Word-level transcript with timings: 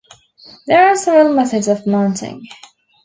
There 0.65 0.87
are 0.87 0.95
several 0.95 1.35
methods 1.35 1.67
of 1.67 1.85
mounting. 1.85 2.47